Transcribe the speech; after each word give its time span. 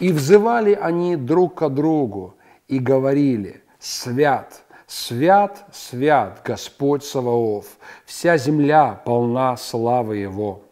И 0.00 0.12
взывали 0.12 0.72
они 0.72 1.14
друг 1.14 1.56
к 1.56 1.68
другу 1.68 2.34
и 2.68 2.78
говорили, 2.78 3.62
«Свят, 3.78 4.62
свят, 4.86 5.64
свят 5.72 6.40
Господь 6.42 7.04
Саваоф, 7.04 7.66
вся 8.06 8.38
земля 8.38 9.00
полна 9.04 9.56
славы 9.56 10.16
Его». 10.16 10.62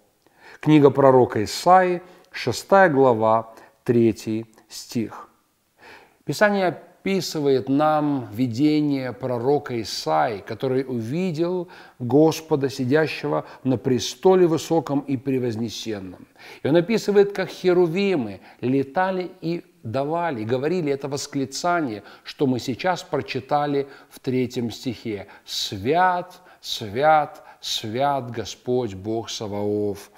Книга 0.61 0.91
пророка 0.91 1.45
Исаии, 1.45 2.03
6 2.33 2.67
глава, 2.91 3.55
3 3.85 4.47
стих. 4.69 5.29
Писание 6.25 6.83
описывает 7.01 7.69
нам 7.69 8.29
видение 8.33 9.13
пророка 9.13 9.81
Исаи, 9.81 10.41
который 10.41 10.85
увидел 10.87 11.69
Господа, 11.99 12.69
сидящего 12.69 13.45
на 13.65 13.79
престоле 13.79 14.47
высоком 14.47 15.01
и 15.01 15.17
превознесенном. 15.17 16.27
И 16.63 16.69
он 16.69 16.77
описывает, 16.77 17.33
как 17.33 17.51
херувимы 17.51 18.41
летали 18.61 19.31
и 19.41 19.65
давали, 19.83 20.45
говорили 20.45 20.93
это 20.93 21.09
восклицание, 21.09 22.03
что 22.25 22.47
мы 22.47 22.59
сейчас 22.59 23.03
прочитали 23.03 23.87
в 24.11 24.19
третьем 24.19 24.71
стихе. 24.71 25.29
«Свят, 25.45 26.41
свят, 26.61 27.45
свят 27.61 28.31
Господь 28.31 28.95
Бог 28.95 29.31
Саваоф, 29.31 30.11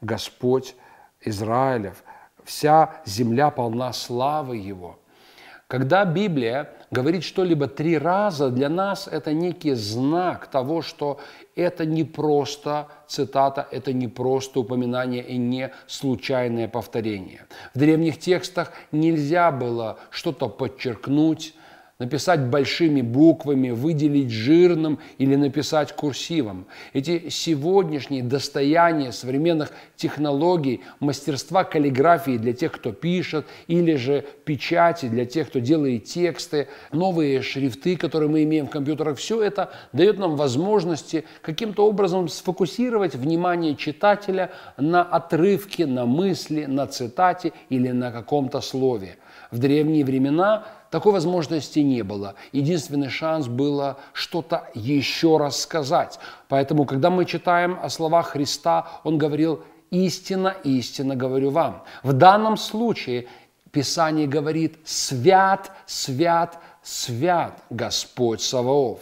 Господь 0.00 0.76
Израилев, 1.20 2.04
вся 2.44 3.02
земля 3.04 3.50
полна 3.50 3.92
славы 3.92 4.56
Его». 4.56 4.98
Когда 5.68 6.06
Библия 6.06 6.70
говорит 6.90 7.22
что-либо 7.24 7.68
три 7.68 7.98
раза, 7.98 8.48
для 8.48 8.70
нас 8.70 9.06
это 9.06 9.34
некий 9.34 9.74
знак 9.74 10.46
того, 10.46 10.80
что 10.80 11.20
это 11.54 11.84
не 11.84 12.04
просто 12.04 12.88
цитата, 13.06 13.68
это 13.70 13.92
не 13.92 14.08
просто 14.08 14.60
упоминание 14.60 15.22
и 15.22 15.36
не 15.36 15.70
случайное 15.86 16.68
повторение. 16.68 17.44
В 17.74 17.78
древних 17.78 18.18
текстах 18.18 18.72
нельзя 18.92 19.52
было 19.52 19.98
что-то 20.08 20.48
подчеркнуть, 20.48 21.54
написать 21.98 22.46
большими 22.46 23.00
буквами, 23.00 23.70
выделить 23.70 24.30
жирным 24.30 25.00
или 25.18 25.34
написать 25.34 25.92
курсивом. 25.96 26.66
Эти 26.92 27.28
сегодняшние 27.28 28.22
достояния 28.22 29.10
современных 29.10 29.72
технологий, 29.96 30.82
мастерства 31.00 31.64
каллиграфии 31.64 32.36
для 32.36 32.52
тех, 32.52 32.70
кто 32.70 32.92
пишет, 32.92 33.46
или 33.66 33.96
же 33.96 34.24
печати 34.44 35.06
для 35.06 35.24
тех, 35.24 35.48
кто 35.48 35.58
делает 35.58 36.04
тексты, 36.04 36.68
новые 36.92 37.42
шрифты, 37.42 37.96
которые 37.96 38.30
мы 38.30 38.44
имеем 38.44 38.68
в 38.68 38.70
компьютерах, 38.70 39.18
все 39.18 39.42
это 39.42 39.72
дает 39.92 40.20
нам 40.20 40.36
возможности 40.36 41.24
каким-то 41.42 41.84
образом 41.84 42.28
сфокусировать 42.28 43.16
внимание 43.16 43.74
читателя 43.74 44.52
на 44.76 45.02
отрывке, 45.02 45.84
на 45.84 46.06
мысли, 46.06 46.66
на 46.66 46.86
цитате 46.86 47.52
или 47.70 47.88
на 47.88 48.12
каком-то 48.12 48.60
слове. 48.60 49.16
В 49.50 49.58
древние 49.58 50.04
времена 50.04 50.66
такой 50.90 51.12
возможности 51.12 51.80
не 51.80 52.02
было. 52.02 52.34
Единственный 52.52 53.08
шанс 53.08 53.46
было 53.46 53.98
что-то 54.12 54.70
еще 54.74 55.36
раз 55.36 55.60
сказать. 55.60 56.18
Поэтому, 56.48 56.84
когда 56.84 57.10
мы 57.10 57.24
читаем 57.24 57.78
о 57.82 57.88
словах 57.88 58.28
Христа, 58.28 59.00
Он 59.04 59.18
говорил 59.18 59.64
«истина, 59.90 60.54
истина 60.64 61.16
говорю 61.16 61.50
вам». 61.50 61.82
В 62.02 62.12
данном 62.12 62.56
случае 62.56 63.26
Писание 63.70 64.26
говорит 64.26 64.78
«свят, 64.84 65.70
свят, 65.86 66.58
свят 66.82 67.62
Господь 67.70 68.40
Саваоф». 68.40 69.00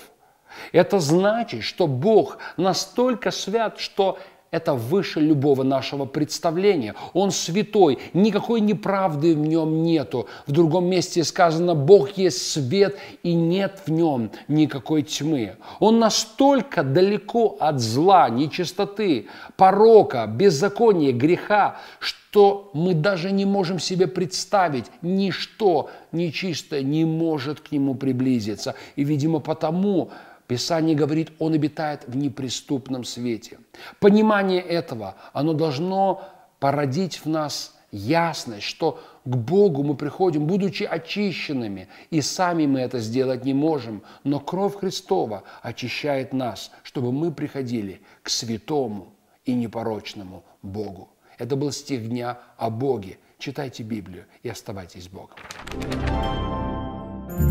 Это 0.73 1.01
значит, 1.01 1.63
что 1.63 1.87
Бог 1.87 2.39
настолько 2.57 3.31
свят, 3.31 3.79
что 3.79 4.19
это 4.51 4.75
выше 4.75 5.21
любого 5.21 5.63
нашего 5.63 6.05
представления. 6.05 6.95
Он 7.13 7.31
святой, 7.31 7.99
никакой 8.13 8.61
неправды 8.61 9.35
в 9.35 9.39
нем 9.39 9.83
нету. 9.83 10.27
В 10.47 10.53
другом 10.53 10.87
месте 10.87 11.25
сказано, 11.25 11.75
Бог 11.75 12.17
есть 12.17 12.51
свет, 12.51 12.97
и 13.23 13.35
нет 13.35 13.83
в 13.87 13.91
нем 13.91 14.31
никакой 14.49 15.03
тьмы. 15.03 15.57
Он 15.81 15.99
настолько 15.99 16.83
далеко 16.83 17.57
от 17.61 17.81
зла, 17.81 18.29
нечистоты, 18.29 19.27
порока, 19.57 20.27
беззакония, 20.27 21.13
греха, 21.13 21.79
что 21.99 22.71
мы 22.73 22.95
даже 22.95 23.33
не 23.33 23.45
можем 23.45 23.79
себе 23.79 24.07
представить, 24.07 24.87
ничто 25.03 25.91
нечистое 26.13 26.83
не 26.83 27.05
может 27.05 27.61
к 27.61 27.73
нему 27.73 27.95
приблизиться. 27.95 28.75
И, 28.95 29.05
видимо, 29.05 29.41
потому 29.41 30.11
Писание 30.47 30.95
говорит, 30.95 31.33
Он 31.39 31.55
обитает 31.55 32.05
в 32.07 32.17
неприступном 32.17 33.05
свете. 33.05 33.59
Понимание 34.01 34.61
этого, 34.61 35.17
оно 35.33 35.53
должно 35.53 36.23
породить 36.61 37.25
в 37.25 37.29
нас 37.29 37.77
ясность, 37.91 38.65
что 38.65 39.01
к 39.25 39.37
Богу 39.37 39.83
мы 39.83 39.97
приходим, 39.97 40.47
будучи 40.47 40.85
очищенными, 40.85 41.89
и 42.11 42.21
сами 42.21 42.67
мы 42.67 42.81
это 42.81 43.01
сделать 43.01 43.45
не 43.45 43.55
можем, 43.55 44.03
но 44.25 44.39
кровь 44.41 44.77
Христова 44.77 45.43
очищает 45.63 46.33
нас, 46.33 46.71
чтобы 46.83 47.13
мы 47.13 47.33
приходили 47.33 48.01
к 48.23 48.29
святому 48.29 49.15
и 49.45 49.55
непорочному 49.55 50.45
Богу. 50.63 51.09
Это 51.39 51.57
был 51.57 51.73
стих 51.73 52.09
дня 52.09 52.39
о 52.57 52.71
Боге. 52.71 53.19
Читайте 53.39 53.83
Библию 53.83 54.25
и 54.43 54.49
оставайтесь 54.49 55.05
с 55.05 55.09
Богом. 55.09 55.37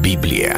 Библия. 0.01 0.57